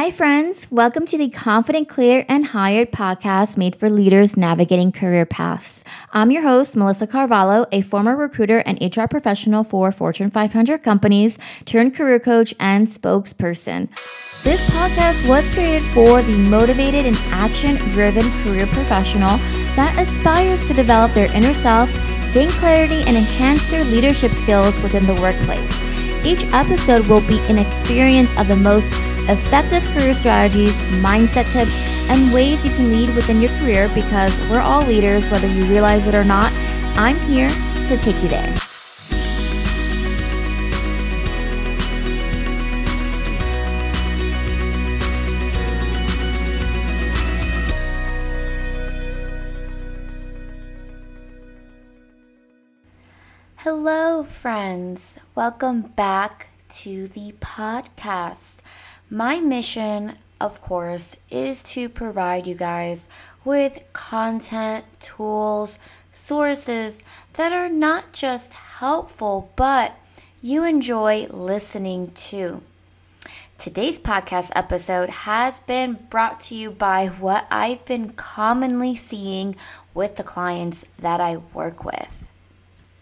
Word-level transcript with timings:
Hi, 0.00 0.10
friends. 0.10 0.66
Welcome 0.70 1.04
to 1.08 1.18
the 1.18 1.28
Confident, 1.28 1.86
Clear, 1.86 2.24
and 2.26 2.42
Hired 2.42 2.90
podcast 2.90 3.58
made 3.58 3.76
for 3.76 3.90
leaders 3.90 4.34
navigating 4.34 4.92
career 4.92 5.26
paths. 5.26 5.84
I'm 6.14 6.30
your 6.30 6.40
host, 6.40 6.74
Melissa 6.74 7.06
Carvalho, 7.06 7.66
a 7.70 7.82
former 7.82 8.16
recruiter 8.16 8.60
and 8.60 8.80
HR 8.80 9.04
professional 9.04 9.62
for 9.62 9.92
Fortune 9.92 10.30
500 10.30 10.82
companies, 10.82 11.38
turned 11.66 11.94
career 11.94 12.18
coach 12.18 12.54
and 12.58 12.86
spokesperson. 12.86 13.90
This 14.42 14.70
podcast 14.70 15.28
was 15.28 15.46
created 15.52 15.82
for 15.92 16.22
the 16.22 16.38
motivated 16.48 17.04
and 17.04 17.18
action 17.26 17.76
driven 17.90 18.24
career 18.42 18.66
professional 18.68 19.36
that 19.76 19.98
aspires 19.98 20.66
to 20.68 20.72
develop 20.72 21.12
their 21.12 21.30
inner 21.36 21.52
self, 21.52 21.92
gain 22.32 22.48
clarity, 22.52 23.02
and 23.06 23.18
enhance 23.18 23.70
their 23.70 23.84
leadership 23.84 24.32
skills 24.32 24.80
within 24.80 25.06
the 25.06 25.20
workplace. 25.20 25.90
Each 26.24 26.44
episode 26.54 27.06
will 27.06 27.20
be 27.20 27.38
an 27.50 27.58
experience 27.58 28.30
of 28.38 28.48
the 28.48 28.56
most 28.56 28.90
effective 29.28 29.84
career 29.92 30.14
strategies, 30.14 30.72
mindset 31.02 31.52
tips, 31.52 32.08
and 32.10 32.32
ways 32.32 32.64
you 32.64 32.70
can 32.72 32.90
lead 32.90 33.14
within 33.14 33.40
your 33.40 33.50
career 33.58 33.88
because 33.94 34.38
we're 34.48 34.60
all 34.60 34.82
leaders, 34.86 35.28
whether 35.28 35.46
you 35.46 35.64
realize 35.64 36.06
it 36.06 36.14
or 36.14 36.24
not. 36.24 36.52
I'm 36.96 37.18
here 37.20 37.48
to 37.48 37.96
take 37.96 38.22
you 38.22 38.28
there. 38.28 38.54
Hello, 53.56 54.24
friends. 54.24 55.18
Welcome 55.34 55.82
back 55.82 56.48
to 56.70 57.08
the 57.08 57.32
podcast. 57.40 58.62
My 59.12 59.40
mission, 59.40 60.12
of 60.40 60.62
course, 60.62 61.16
is 61.28 61.64
to 61.64 61.88
provide 61.88 62.46
you 62.46 62.54
guys 62.54 63.08
with 63.44 63.82
content, 63.92 64.84
tools, 65.00 65.80
sources 66.12 67.02
that 67.32 67.52
are 67.52 67.68
not 67.68 68.12
just 68.12 68.54
helpful, 68.54 69.50
but 69.56 69.94
you 70.40 70.62
enjoy 70.62 71.26
listening 71.28 72.12
to. 72.30 72.62
Today's 73.58 73.98
podcast 73.98 74.52
episode 74.54 75.10
has 75.10 75.58
been 75.58 75.98
brought 76.08 76.38
to 76.42 76.54
you 76.54 76.70
by 76.70 77.08
what 77.08 77.48
I've 77.50 77.84
been 77.86 78.10
commonly 78.10 78.94
seeing 78.94 79.56
with 79.92 80.14
the 80.14 80.22
clients 80.22 80.84
that 81.00 81.20
I 81.20 81.38
work 81.52 81.84
with. 81.84 82.28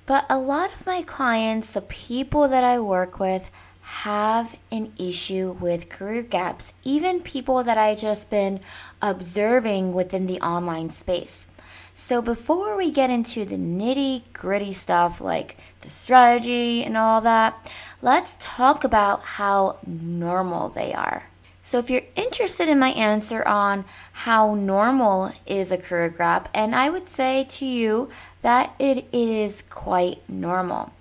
But 0.06 0.24
a 0.30 0.38
lot 0.38 0.72
of 0.72 0.86
my 0.86 1.02
clients, 1.02 1.74
the 1.74 1.82
people 1.82 2.48
that 2.48 2.64
I 2.64 2.80
work 2.80 3.20
with, 3.20 3.50
have 3.88 4.60
an 4.70 4.92
issue 4.98 5.56
with 5.58 5.88
career 5.88 6.22
gaps, 6.22 6.74
even 6.84 7.20
people 7.20 7.64
that 7.64 7.78
I 7.78 7.94
just 7.94 8.30
been 8.30 8.60
observing 9.00 9.94
within 9.94 10.26
the 10.26 10.40
online 10.40 10.90
space. 10.90 11.46
So 11.94 12.20
before 12.20 12.76
we 12.76 12.90
get 12.90 13.08
into 13.08 13.46
the 13.46 13.56
nitty 13.56 14.32
gritty 14.34 14.74
stuff 14.74 15.22
like 15.22 15.56
the 15.80 15.90
strategy 15.90 16.84
and 16.84 16.98
all 16.98 17.22
that, 17.22 17.72
let's 18.02 18.36
talk 18.38 18.84
about 18.84 19.22
how 19.22 19.78
normal 19.86 20.68
they 20.68 20.92
are. 20.92 21.24
So 21.62 21.78
if 21.78 21.88
you're 21.88 22.02
interested 22.14 22.68
in 22.68 22.78
my 22.78 22.90
answer 22.90 23.46
on 23.48 23.86
how 24.12 24.54
normal 24.54 25.32
is 25.46 25.72
a 25.72 25.78
career 25.78 26.10
gap, 26.10 26.50
and 26.54 26.74
I 26.74 26.90
would 26.90 27.08
say 27.08 27.44
to 27.50 27.64
you 27.66 28.10
that 28.42 28.74
it 28.78 29.06
is 29.12 29.62
quite 29.62 30.28
normal. 30.28 30.92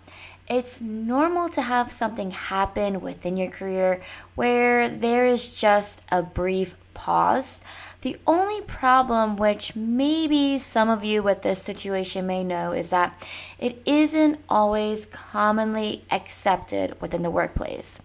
It's 0.50 0.80
normal 0.80 1.50
to 1.50 1.62
have 1.62 1.92
something 1.92 2.32
happen 2.32 3.02
within 3.02 3.36
your 3.36 3.50
career 3.50 4.02
where 4.36 4.88
there 4.88 5.26
is 5.26 5.54
just 5.54 6.06
a 6.10 6.24
brief 6.24 6.78
pause. 6.94 7.60
The 8.02 8.18
only 8.26 8.62
problem, 8.62 9.36
which 9.36 9.76
maybe 9.76 10.58
some 10.58 10.90
of 10.90 11.04
you 11.04 11.22
with 11.22 11.42
this 11.42 11.62
situation 11.62 12.28
may 12.28 12.46
know, 12.46 12.72
is 12.72 12.92
that 12.92 13.28
it 13.60 13.82
isn't 13.86 14.40
always 14.48 15.06
commonly 15.06 16.06
accepted 16.12 17.00
within 17.02 17.24
the 17.24 17.32
workplace. 17.32 18.02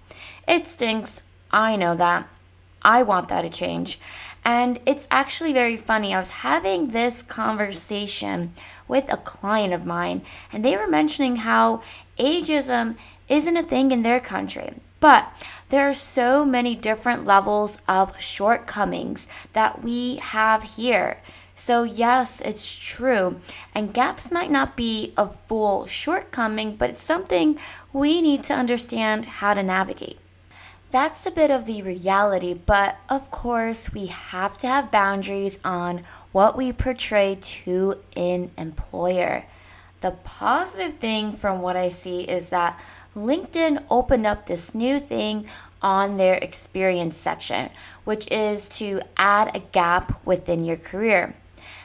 It 0.48 0.66
stinks. 0.66 1.22
I 1.52 1.76
know 1.76 1.94
that. 1.94 2.26
I 2.84 3.04
want 3.04 3.28
that 3.28 3.42
to 3.42 3.50
change. 3.50 4.00
And 4.44 4.80
it's 4.86 5.06
actually 5.10 5.52
very 5.52 5.76
funny. 5.76 6.12
I 6.12 6.18
was 6.18 6.30
having 6.30 6.88
this 6.88 7.22
conversation 7.22 8.54
with 8.88 9.12
a 9.12 9.16
client 9.16 9.72
of 9.72 9.86
mine, 9.86 10.22
and 10.52 10.64
they 10.64 10.76
were 10.76 10.88
mentioning 10.88 11.36
how 11.36 11.82
ageism 12.18 12.96
isn't 13.28 13.56
a 13.56 13.62
thing 13.62 13.92
in 13.92 14.02
their 14.02 14.20
country. 14.20 14.74
But 15.00 15.32
there 15.70 15.88
are 15.88 15.94
so 15.94 16.44
many 16.44 16.76
different 16.76 17.26
levels 17.26 17.82
of 17.88 18.20
shortcomings 18.20 19.26
that 19.52 19.82
we 19.82 20.16
have 20.16 20.62
here. 20.62 21.18
So, 21.56 21.82
yes, 21.82 22.40
it's 22.40 22.76
true. 22.76 23.40
And 23.74 23.92
gaps 23.92 24.30
might 24.30 24.50
not 24.50 24.76
be 24.76 25.12
a 25.16 25.28
full 25.28 25.86
shortcoming, 25.86 26.76
but 26.76 26.90
it's 26.90 27.02
something 27.02 27.58
we 27.92 28.22
need 28.22 28.44
to 28.44 28.54
understand 28.54 29.26
how 29.26 29.54
to 29.54 29.62
navigate. 29.62 30.18
That's 30.92 31.26
a 31.26 31.30
bit 31.30 31.50
of 31.50 31.64
the 31.64 31.82
reality, 31.82 32.52
but 32.54 32.96
of 33.08 33.30
course, 33.30 33.92
we 33.92 34.06
have 34.06 34.58
to 34.58 34.66
have 34.66 34.90
boundaries 34.90 35.58
on 35.64 36.04
what 36.32 36.56
we 36.56 36.72
portray 36.72 37.38
to 37.40 37.96
an 38.14 38.50
employer. 38.58 39.46
The 40.02 40.10
positive 40.10 40.94
thing 40.94 41.32
from 41.32 41.62
what 41.62 41.76
I 41.76 41.88
see 41.88 42.22
is 42.22 42.50
that 42.50 42.78
LinkedIn 43.14 43.84
opened 43.88 44.26
up 44.26 44.46
this 44.46 44.74
new 44.74 44.98
thing 44.98 45.46
on 45.80 46.16
their 46.16 46.34
experience 46.34 47.16
section, 47.16 47.70
which 48.02 48.28
is 48.30 48.68
to 48.80 49.00
add 49.16 49.56
a 49.56 49.60
gap 49.60 50.26
within 50.26 50.64
your 50.64 50.76
career. 50.76 51.36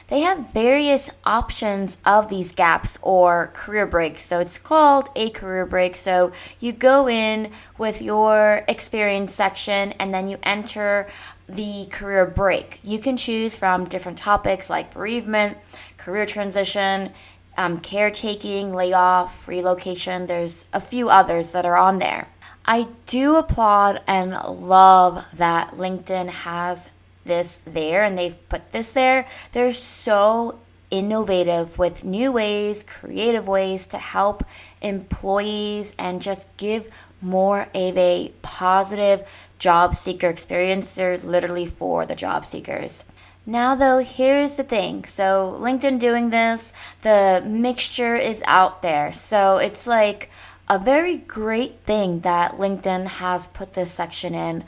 They 0.08 0.20
have 0.20 0.52
various 0.52 1.10
options 1.24 1.98
of 2.04 2.28
these 2.28 2.52
gaps 2.52 2.98
or 3.02 3.50
career 3.52 3.86
breaks. 3.86 4.22
So 4.22 4.40
it's 4.40 4.58
called 4.58 5.10
a 5.14 5.30
career 5.30 5.66
break. 5.66 5.94
So 5.94 6.32
you 6.58 6.72
go 6.72 7.08
in 7.08 7.52
with 7.76 8.02
your 8.02 8.64
experience 8.66 9.32
section 9.32 9.92
and 9.92 10.12
then 10.12 10.26
you 10.26 10.38
enter 10.42 11.06
the 11.48 11.86
career 11.90 12.26
break. 12.26 12.80
You 12.82 12.98
can 12.98 13.16
choose 13.16 13.54
from 13.54 13.84
different 13.84 14.18
topics 14.18 14.68
like 14.68 14.92
bereavement, 14.92 15.58
career 15.98 16.26
transition, 16.26 17.12
um, 17.58 17.80
caretaking, 17.80 18.72
layoff, 18.72 19.48
relocation. 19.48 20.26
There's 20.26 20.66
a 20.72 20.80
few 20.80 21.10
others 21.10 21.50
that 21.50 21.66
are 21.66 21.76
on 21.76 21.98
there. 21.98 22.28
I 22.64 22.86
do 23.06 23.34
applaud 23.34 24.00
and 24.06 24.30
love 24.30 25.24
that 25.34 25.72
LinkedIn 25.72 26.28
has 26.28 26.90
this 27.24 27.60
there 27.66 28.04
and 28.04 28.16
they've 28.16 28.48
put 28.48 28.70
this 28.70 28.92
there. 28.92 29.26
They're 29.52 29.72
so 29.72 30.60
innovative 30.90 31.78
with 31.78 32.04
new 32.04 32.30
ways, 32.30 32.84
creative 32.84 33.48
ways 33.48 33.88
to 33.88 33.98
help 33.98 34.44
employees 34.80 35.96
and 35.98 36.22
just 36.22 36.56
give 36.56 36.88
more 37.20 37.62
of 37.74 37.96
a 37.98 38.32
positive 38.42 39.28
job 39.58 39.96
seeker 39.96 40.28
experience. 40.28 40.94
They're 40.94 41.18
literally 41.18 41.66
for 41.66 42.06
the 42.06 42.14
job 42.14 42.46
seekers. 42.46 43.04
Now, 43.48 43.74
though, 43.74 44.00
here's 44.00 44.58
the 44.58 44.62
thing. 44.62 45.06
So, 45.06 45.56
LinkedIn 45.58 45.98
doing 45.98 46.28
this, 46.28 46.70
the 47.00 47.42
mixture 47.46 48.14
is 48.14 48.42
out 48.46 48.82
there. 48.82 49.14
So, 49.14 49.56
it's 49.56 49.86
like 49.86 50.28
a 50.68 50.78
very 50.78 51.16
great 51.16 51.80
thing 51.80 52.20
that 52.20 52.58
LinkedIn 52.58 53.06
has 53.06 53.48
put 53.48 53.72
this 53.72 53.90
section 53.90 54.34
in. 54.34 54.64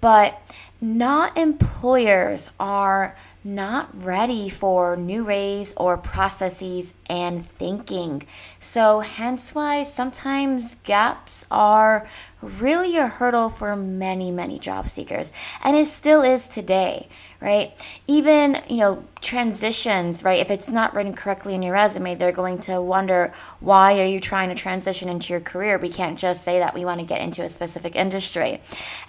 But 0.00 0.42
not 0.80 1.38
employers 1.38 2.50
are 2.58 3.16
not 3.44 3.90
ready 3.94 4.48
for 4.48 4.96
new 4.96 5.22
ways 5.26 5.74
or 5.76 5.98
processes 5.98 6.94
and 7.10 7.44
thinking. 7.44 8.22
So, 8.58 9.00
hence 9.00 9.54
why 9.54 9.82
sometimes 9.82 10.76
gaps 10.76 11.44
are 11.50 12.06
really 12.40 12.96
a 12.96 13.06
hurdle 13.06 13.50
for 13.50 13.76
many, 13.76 14.30
many 14.30 14.58
job 14.58 14.88
seekers. 14.88 15.30
And 15.62 15.76
it 15.76 15.86
still 15.86 16.22
is 16.22 16.48
today, 16.48 17.08
right? 17.40 17.72
Even, 18.06 18.62
you 18.68 18.78
know, 18.78 19.04
transitions, 19.20 20.24
right? 20.24 20.40
If 20.40 20.50
it's 20.50 20.70
not 20.70 20.94
written 20.94 21.14
correctly 21.14 21.54
in 21.54 21.62
your 21.62 21.74
resume, 21.74 22.14
they're 22.14 22.32
going 22.32 22.60
to 22.60 22.80
wonder 22.80 23.34
why 23.60 24.00
are 24.00 24.06
you 24.06 24.20
trying 24.20 24.48
to 24.48 24.54
transition 24.54 25.10
into 25.10 25.34
your 25.34 25.40
career? 25.40 25.78
We 25.78 25.90
can't 25.90 26.18
just 26.18 26.44
say 26.44 26.58
that 26.60 26.74
we 26.74 26.86
want 26.86 27.00
to 27.00 27.06
get 27.06 27.20
into 27.20 27.42
a 27.42 27.48
specific 27.50 27.94
industry. 27.94 28.62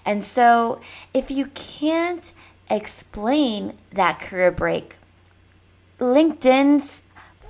And 0.06 0.26
so, 0.26 0.82
if 1.14 1.32
you 1.32 1.48
can't 1.48 2.34
explain 2.70 3.78
that 3.92 4.20
career 4.20 4.52
break, 4.52 4.96
LinkedIn's 6.00 7.04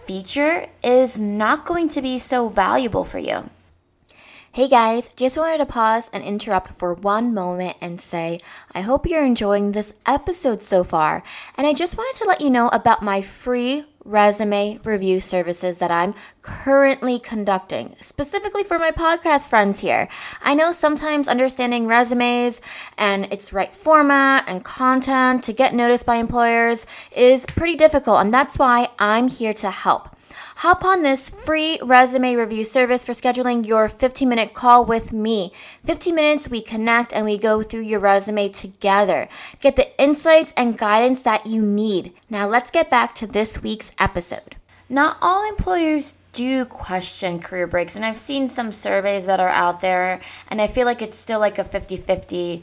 feature 0.06 0.68
is 0.84 1.18
not 1.20 1.66
going 1.66 1.90
to 1.90 2.02
be 2.02 2.20
so 2.20 2.48
valuable 2.48 3.04
for 3.04 3.20
you. 3.20 3.50
Hey 4.52 4.70
guys, 4.70 5.10
just 5.18 5.36
wanted 5.36 5.58
to 5.58 5.66
pause 5.66 6.10
and 6.14 6.24
interrupt 6.24 6.72
for 6.72 6.94
one 6.94 7.34
moment 7.34 7.76
and 7.82 8.00
say, 8.00 8.40
I 8.74 8.82
hope 8.82 9.06
you're 9.06 9.26
enjoying 9.26 9.74
this 9.74 9.94
episode 10.06 10.62
so 10.62 10.84
far. 10.86 11.24
And 11.58 11.68
I 11.68 11.74
just 11.74 11.98
wanted 11.98 12.18
to 12.20 12.28
let 12.30 12.40
you 12.40 12.50
know 12.50 12.70
about 12.70 13.04
my 13.04 13.22
free 13.22 13.84
resume 14.06 14.80
review 14.84 15.20
services 15.20 15.80
that 15.80 15.92
I'm 15.92 16.14
currently 16.42 17.20
conducting, 17.20 17.96
specifically 18.00 18.64
for 18.64 18.80
my 18.80 18.92
podcast 18.92 19.50
friends 19.50 19.80
here. 19.80 20.08
I 20.42 20.54
know 20.54 20.72
sometimes 20.72 21.28
understanding 21.28 21.88
resumes 21.88 22.62
and 22.98 23.26
its 23.34 23.52
right 23.52 23.76
format 23.76 24.46
and 24.48 24.64
content 24.64 25.44
to 25.46 25.54
get 25.54 25.74
noticed 25.74 26.06
by 26.06 26.18
employers 26.18 26.86
is 27.16 27.46
pretty 27.46 27.76
difficult, 27.76 28.22
and 28.22 28.34
that's 28.34 28.60
why 28.60 28.90
I'm 29.00 29.28
here 29.28 29.54
to 29.56 29.72
help. 29.72 30.15
Hop 30.58 30.84
on 30.84 31.02
this 31.02 31.30
free 31.30 31.80
resume 31.84 32.36
review 32.36 32.64
service 32.64 33.04
for 33.04 33.14
scheduling 33.14 33.66
your 33.66 33.90
15 33.90 34.28
minute 34.28 34.54
call 34.54 34.86
with 34.86 35.12
me. 35.12 35.52
15 35.84 36.16
minutes, 36.16 36.50
we 36.50 36.62
connect 36.62 37.14
and 37.14 37.26
we 37.26 37.38
go 37.38 37.62
through 37.62 37.82
your 37.82 38.00
resume 38.00 38.50
together. 38.50 39.28
Get 39.60 39.76
the 39.76 40.02
insights 40.02 40.54
and 40.56 40.78
guidance 40.78 41.22
that 41.24 41.46
you 41.46 41.62
need. 41.62 42.14
Now, 42.30 42.48
let's 42.48 42.72
get 42.72 42.90
back 42.90 43.16
to 43.16 43.28
this 43.28 43.62
week's 43.62 43.92
episode. 44.00 44.56
Not 44.88 45.18
all 45.22 45.48
employers 45.50 46.16
do 46.32 46.66
question 46.66 47.40
career 47.40 47.66
breaks, 47.66 47.96
and 47.96 48.06
I've 48.06 48.18
seen 48.18 48.48
some 48.48 48.72
surveys 48.72 49.26
that 49.26 49.40
are 49.40 49.50
out 49.50 49.80
there, 49.80 50.20
and 50.50 50.62
I 50.62 50.68
feel 50.68 50.86
like 50.86 51.02
it's 51.02 51.18
still 51.18 51.40
like 51.40 51.58
a 51.58 51.64
50 51.64 51.98
50 51.98 52.62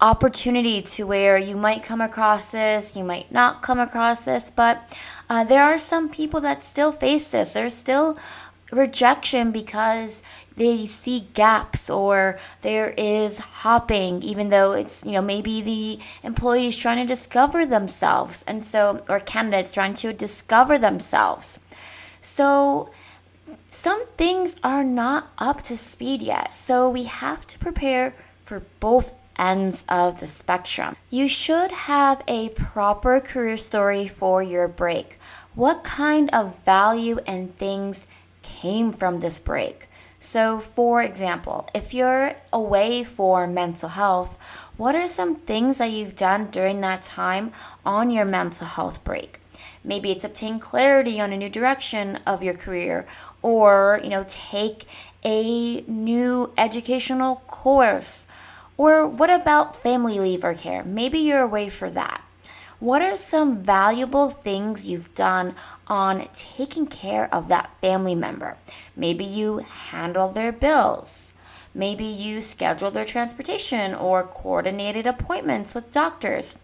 opportunity 0.00 0.80
to 0.80 1.06
where 1.06 1.36
you 1.36 1.56
might 1.56 1.82
come 1.82 2.00
across 2.00 2.52
this, 2.52 2.96
you 2.96 3.04
might 3.04 3.30
not 3.30 3.62
come 3.62 3.78
across 3.78 4.24
this, 4.24 4.50
but 4.50 4.98
uh, 5.28 5.44
there 5.44 5.62
are 5.62 5.78
some 5.78 6.08
people 6.08 6.40
that 6.40 6.62
still 6.62 6.92
face 6.92 7.30
this. 7.30 7.52
There's 7.52 7.74
still 7.74 8.18
rejection 8.70 9.50
because 9.50 10.22
they 10.56 10.84
see 10.84 11.28
gaps 11.32 11.88
or 11.88 12.38
there 12.62 12.90
is 12.98 13.38
hopping 13.38 14.22
even 14.22 14.50
though 14.50 14.72
it's 14.72 15.04
you 15.06 15.12
know 15.12 15.22
maybe 15.22 15.62
the 15.62 15.98
employee 16.22 16.66
is 16.66 16.76
trying 16.76 16.98
to 16.98 17.06
discover 17.06 17.64
themselves 17.64 18.44
and 18.46 18.62
so 18.62 19.02
or 19.08 19.20
candidates 19.20 19.72
trying 19.72 19.94
to 19.94 20.12
discover 20.12 20.76
themselves 20.76 21.60
so 22.20 22.90
some 23.68 24.06
things 24.18 24.56
are 24.62 24.84
not 24.84 25.28
up 25.38 25.62
to 25.62 25.76
speed 25.76 26.20
yet 26.20 26.54
so 26.54 26.90
we 26.90 27.04
have 27.04 27.46
to 27.46 27.58
prepare 27.58 28.14
for 28.44 28.62
both 28.80 29.12
ends 29.38 29.84
of 29.88 30.20
the 30.20 30.26
spectrum. 30.26 30.96
You 31.10 31.28
should 31.28 31.70
have 31.72 32.22
a 32.26 32.50
proper 32.50 33.20
career 33.20 33.56
story 33.56 34.08
for 34.08 34.42
your 34.42 34.68
break. 34.68 35.18
What 35.54 35.84
kind 35.84 36.30
of 36.32 36.58
value 36.64 37.18
and 37.26 37.56
things 37.56 38.06
came 38.42 38.92
from 38.92 39.20
this 39.20 39.40
break? 39.40 39.88
So, 40.20 40.58
for 40.58 41.00
example, 41.00 41.68
if 41.74 41.94
you're 41.94 42.32
away 42.52 43.04
for 43.04 43.46
mental 43.46 43.90
health, 43.90 44.36
what 44.76 44.94
are 44.94 45.08
some 45.08 45.36
things 45.36 45.78
that 45.78 45.90
you've 45.90 46.16
done 46.16 46.50
during 46.50 46.80
that 46.80 47.02
time 47.02 47.52
on 47.86 48.10
your 48.10 48.24
mental 48.24 48.66
health 48.66 49.02
break? 49.04 49.40
Maybe 49.84 50.10
it's 50.10 50.24
obtain 50.24 50.58
clarity 50.58 51.20
on 51.20 51.32
a 51.32 51.36
new 51.36 51.48
direction 51.48 52.18
of 52.26 52.42
your 52.42 52.54
career 52.54 53.06
or, 53.42 54.00
you 54.02 54.10
know, 54.10 54.24
take 54.28 54.84
a 55.24 55.82
new 55.82 56.52
educational 56.58 57.36
course 57.46 58.26
or 58.78 59.06
what 59.06 59.28
about 59.28 59.76
family 59.76 60.18
leave 60.18 60.44
or 60.44 60.54
care? 60.54 60.82
Maybe 60.84 61.18
you're 61.18 61.42
away 61.42 61.68
for 61.68 61.90
that. 61.90 62.22
What 62.78 63.02
are 63.02 63.16
some 63.16 63.60
valuable 63.60 64.30
things 64.30 64.88
you've 64.88 65.12
done 65.14 65.56
on 65.88 66.28
taking 66.32 66.86
care 66.86 67.28
of 67.34 67.48
that 67.48 67.76
family 67.80 68.14
member? 68.14 68.56
Maybe 68.96 69.24
you 69.24 69.58
handle 69.58 70.28
their 70.28 70.52
bills. 70.52 71.34
Maybe 71.74 72.04
you 72.04 72.40
schedule 72.40 72.92
their 72.92 73.04
transportation 73.04 73.94
or 73.94 74.22
coordinated 74.22 75.08
appointments 75.08 75.74
with 75.74 75.90
doctors. 75.90 76.56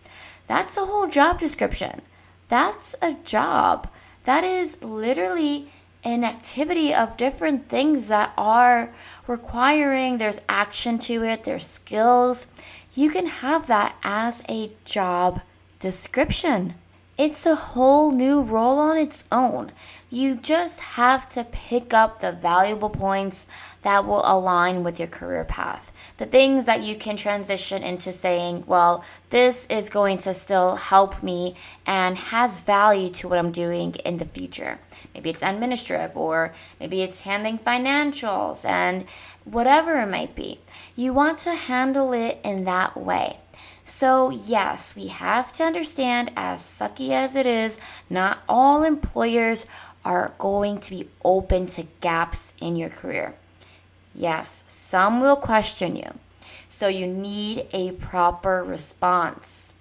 That's 0.46 0.76
a 0.76 0.84
whole 0.84 1.08
job 1.08 1.40
description. 1.40 2.02
That's 2.48 2.94
a 3.02 3.14
job. 3.14 3.88
That 4.22 4.44
is 4.44 4.82
literally 4.84 5.68
an 6.04 6.22
activity 6.22 6.94
of 6.94 7.16
different 7.16 7.68
things 7.68 8.08
that 8.08 8.32
are 8.36 8.92
requiring 9.26 10.18
there's 10.18 10.40
action 10.48 10.98
to 10.98 11.24
it, 11.24 11.44
there's 11.44 11.66
skills. 11.66 12.48
You 12.94 13.10
can 13.10 13.26
have 13.26 13.66
that 13.68 13.96
as 14.02 14.42
a 14.48 14.72
job 14.84 15.40
description. 15.80 16.74
It's 17.16 17.46
a 17.46 17.54
whole 17.54 18.10
new 18.10 18.40
role 18.40 18.80
on 18.80 18.98
its 18.98 19.22
own. 19.30 19.70
You 20.10 20.34
just 20.34 20.80
have 20.80 21.28
to 21.28 21.44
pick 21.44 21.94
up 21.94 22.18
the 22.18 22.32
valuable 22.32 22.90
points 22.90 23.46
that 23.82 24.04
will 24.04 24.22
align 24.24 24.82
with 24.82 24.98
your 24.98 25.06
career 25.06 25.44
path. 25.44 25.92
The 26.16 26.26
things 26.26 26.66
that 26.66 26.82
you 26.82 26.96
can 26.96 27.16
transition 27.16 27.84
into 27.84 28.10
saying, 28.10 28.64
well, 28.66 29.04
this 29.30 29.64
is 29.68 29.90
going 29.90 30.18
to 30.18 30.34
still 30.34 30.74
help 30.74 31.22
me 31.22 31.54
and 31.86 32.18
has 32.18 32.62
value 32.62 33.10
to 33.10 33.28
what 33.28 33.38
I'm 33.38 33.52
doing 33.52 33.94
in 34.04 34.16
the 34.16 34.24
future. 34.24 34.80
Maybe 35.14 35.30
it's 35.30 35.42
administrative 35.42 36.16
or 36.16 36.52
maybe 36.80 37.02
it's 37.02 37.20
handling 37.20 37.58
financials 37.58 38.64
and 38.64 39.04
whatever 39.44 40.00
it 40.00 40.10
might 40.10 40.34
be. 40.34 40.58
You 40.96 41.12
want 41.12 41.38
to 41.40 41.54
handle 41.54 42.12
it 42.12 42.40
in 42.42 42.64
that 42.64 42.96
way. 42.96 43.38
So, 43.84 44.30
yes, 44.30 44.96
we 44.96 45.08
have 45.08 45.52
to 45.52 45.64
understand, 45.64 46.32
as 46.36 46.62
sucky 46.62 47.10
as 47.10 47.36
it 47.36 47.46
is, 47.46 47.78
not 48.08 48.38
all 48.48 48.82
employers 48.82 49.66
are 50.04 50.32
going 50.38 50.80
to 50.80 50.90
be 50.90 51.08
open 51.22 51.66
to 51.66 51.86
gaps 52.00 52.54
in 52.60 52.76
your 52.76 52.88
career. 52.88 53.34
Yes, 54.14 54.64
some 54.66 55.20
will 55.20 55.36
question 55.36 55.96
you. 55.96 56.10
So, 56.68 56.88
you 56.88 57.06
need 57.06 57.66
a 57.72 57.92
proper 57.92 58.64
response. 58.64 59.74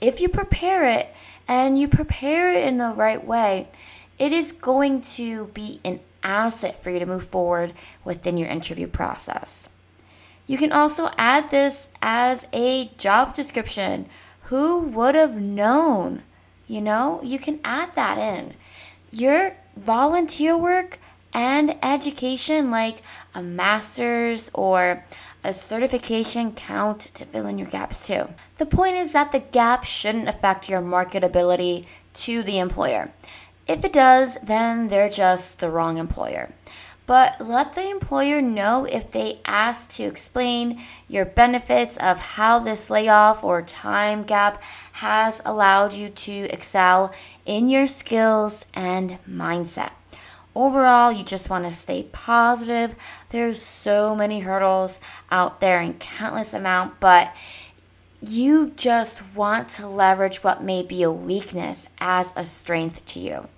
If 0.00 0.20
you 0.20 0.28
prepare 0.28 0.84
it 0.88 1.14
and 1.46 1.78
you 1.78 1.88
prepare 1.88 2.50
it 2.52 2.66
in 2.66 2.78
the 2.78 2.94
right 2.96 3.24
way, 3.24 3.68
it 4.18 4.32
is 4.32 4.52
going 4.52 5.02
to 5.02 5.46
be 5.48 5.80
an 5.84 6.00
asset 6.22 6.82
for 6.82 6.90
you 6.90 6.98
to 7.00 7.06
move 7.06 7.26
forward 7.26 7.74
within 8.02 8.38
your 8.38 8.48
interview 8.48 8.86
process. 8.86 9.68
You 10.46 10.58
can 10.58 10.72
also 10.72 11.10
add 11.16 11.50
this 11.50 11.88
as 12.02 12.46
a 12.52 12.90
job 12.98 13.34
description. 13.34 14.06
Who 14.44 14.78
would 14.78 15.14
have 15.14 15.40
known? 15.40 16.22
You 16.66 16.80
know, 16.80 17.20
you 17.22 17.38
can 17.38 17.60
add 17.64 17.94
that 17.94 18.18
in. 18.18 18.54
Your 19.10 19.56
volunteer 19.76 20.56
work 20.56 20.98
and 21.32 21.76
education, 21.82 22.70
like 22.70 23.02
a 23.34 23.42
master's 23.42 24.50
or 24.54 25.04
a 25.42 25.52
certification, 25.52 26.52
count 26.52 27.10
to 27.14 27.24
fill 27.24 27.46
in 27.46 27.58
your 27.58 27.68
gaps 27.68 28.06
too. 28.06 28.28
The 28.58 28.66
point 28.66 28.96
is 28.96 29.12
that 29.14 29.32
the 29.32 29.40
gap 29.40 29.84
shouldn't 29.84 30.28
affect 30.28 30.68
your 30.68 30.80
marketability 30.80 31.86
to 32.14 32.42
the 32.42 32.58
employer. 32.58 33.10
If 33.66 33.84
it 33.84 33.94
does, 33.94 34.38
then 34.42 34.88
they're 34.88 35.08
just 35.08 35.58
the 35.58 35.70
wrong 35.70 35.96
employer 35.96 36.50
but 37.06 37.40
let 37.40 37.74
the 37.74 37.90
employer 37.90 38.40
know 38.40 38.86
if 38.86 39.10
they 39.10 39.40
ask 39.44 39.90
to 39.90 40.04
explain 40.04 40.80
your 41.08 41.24
benefits 41.24 41.96
of 41.98 42.18
how 42.18 42.58
this 42.58 42.88
layoff 42.88 43.44
or 43.44 43.60
time 43.62 44.22
gap 44.22 44.62
has 44.92 45.42
allowed 45.44 45.92
you 45.92 46.08
to 46.08 46.32
excel 46.50 47.12
in 47.44 47.68
your 47.68 47.86
skills 47.86 48.64
and 48.74 49.18
mindset. 49.28 49.90
Overall, 50.54 51.10
you 51.10 51.24
just 51.24 51.50
want 51.50 51.64
to 51.64 51.70
stay 51.70 52.04
positive. 52.12 52.94
There's 53.30 53.60
so 53.60 54.14
many 54.14 54.40
hurdles 54.40 55.00
out 55.30 55.60
there 55.60 55.80
in 55.80 55.94
countless 55.94 56.54
amount, 56.54 57.00
but 57.00 57.34
you 58.20 58.72
just 58.76 59.22
want 59.34 59.68
to 59.68 59.88
leverage 59.88 60.44
what 60.44 60.62
may 60.62 60.82
be 60.82 61.02
a 61.02 61.10
weakness 61.10 61.88
as 61.98 62.32
a 62.36 62.44
strength 62.44 63.04
to 63.06 63.20
you. 63.20 63.48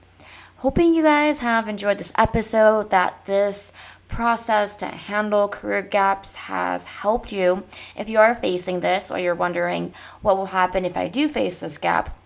Hoping 0.66 0.96
you 0.96 1.02
guys 1.04 1.38
have 1.38 1.68
enjoyed 1.68 1.96
this 1.96 2.12
episode, 2.18 2.90
that 2.90 3.24
this 3.24 3.72
process 4.08 4.74
to 4.74 4.86
handle 4.86 5.46
career 5.46 5.80
gaps 5.80 6.34
has 6.34 6.86
helped 6.86 7.30
you 7.30 7.62
if 7.96 8.08
you 8.08 8.18
are 8.18 8.34
facing 8.34 8.80
this 8.80 9.08
or 9.08 9.16
you're 9.16 9.36
wondering 9.36 9.92
what 10.22 10.36
will 10.36 10.46
happen 10.46 10.84
if 10.84 10.96
I 10.96 11.06
do 11.06 11.28
face 11.28 11.60
this 11.60 11.78
gap. 11.78 12.18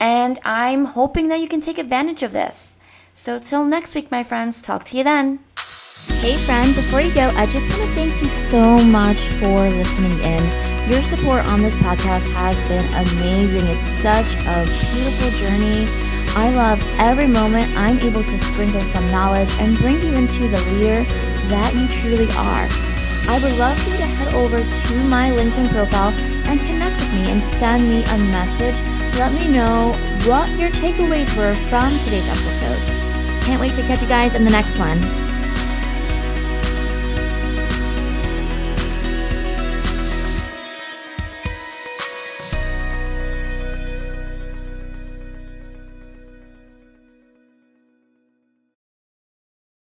And 0.00 0.38
I'm 0.46 0.86
hoping 0.86 1.28
that 1.28 1.40
you 1.40 1.46
can 1.46 1.60
take 1.60 1.76
advantage 1.76 2.22
of 2.22 2.32
this. 2.32 2.76
So, 3.12 3.38
till 3.38 3.66
next 3.66 3.94
week, 3.94 4.10
my 4.10 4.22
friends, 4.22 4.62
talk 4.62 4.84
to 4.84 4.96
you 4.96 5.04
then. 5.04 5.40
Hey, 6.22 6.38
friend, 6.38 6.74
before 6.74 7.02
you 7.02 7.12
go, 7.12 7.28
I 7.36 7.44
just 7.44 7.68
want 7.68 7.82
to 7.82 7.94
thank 7.94 8.22
you 8.22 8.30
so 8.30 8.82
much 8.82 9.20
for 9.40 9.68
listening 9.68 10.18
in. 10.20 10.90
Your 10.90 11.02
support 11.02 11.46
on 11.46 11.60
this 11.60 11.76
podcast 11.76 12.32
has 12.32 12.56
been 12.66 12.86
amazing. 12.94 13.66
It's 13.66 13.90
such 14.00 14.36
a 14.46 14.64
beautiful 14.64 15.30
journey 15.32 16.17
I 16.38 16.50
love 16.50 16.80
every 17.00 17.26
moment 17.26 17.76
I'm 17.76 17.98
able 17.98 18.22
to 18.22 18.38
sprinkle 18.38 18.82
some 18.82 19.10
knowledge 19.10 19.50
and 19.58 19.76
bring 19.76 20.00
you 20.00 20.14
into 20.14 20.46
the 20.46 20.60
leader 20.70 21.02
that 21.48 21.74
you 21.74 21.88
truly 21.88 22.30
are. 22.36 22.68
I 23.28 23.40
would 23.42 23.58
love 23.58 23.76
for 23.82 23.90
you 23.90 23.96
to 23.96 24.06
head 24.06 24.32
over 24.34 24.60
to 24.60 24.94
my 25.08 25.30
LinkedIn 25.30 25.68
profile 25.70 26.12
and 26.46 26.60
connect 26.60 27.00
with 27.00 27.12
me 27.14 27.32
and 27.32 27.42
send 27.54 27.90
me 27.90 28.04
a 28.04 28.18
message. 28.30 28.80
Let 29.18 29.32
me 29.32 29.48
know 29.48 29.94
what 30.26 30.56
your 30.56 30.70
takeaways 30.70 31.36
were 31.36 31.56
from 31.68 31.90
today's 32.04 32.28
episode. 32.28 33.42
Can't 33.42 33.60
wait 33.60 33.74
to 33.74 33.82
catch 33.82 34.02
you 34.02 34.08
guys 34.08 34.34
in 34.34 34.44
the 34.44 34.50
next 34.50 34.78
one. 34.78 35.27